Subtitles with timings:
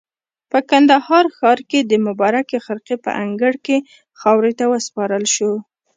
[0.51, 3.77] په کندهار ښار کې د مبارکې خرقې په انګړ کې
[4.19, 5.51] خاورو ته وسپارل شو.